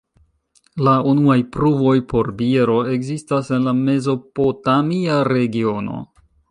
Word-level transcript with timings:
La 0.87 0.93
unuaj 1.11 1.35
pruvoj 1.57 1.93
por 2.13 2.31
biero 2.39 2.79
ekzistas 2.97 3.55
en 3.59 3.69
la 3.71 3.77
mezopotamia 3.83 5.25
regiono. 5.35 6.05